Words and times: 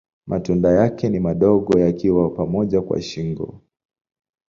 Matunda 0.27 0.69
yake 0.71 1.09
ni 1.09 1.19
madogo 1.19 1.79
yakiwa 1.79 2.29
pamoja 2.29 2.81
kwa 2.81 3.01
shingo. 3.01 3.61